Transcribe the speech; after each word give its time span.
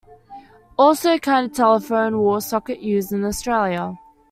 Also 0.79 1.13
a 1.13 1.19
kind 1.19 1.45
of 1.51 1.55
telephone 1.55 2.17
wall 2.17 2.41
socket 2.41 2.79
used 2.79 3.11
in 3.11 3.23
Australia. 3.23 3.99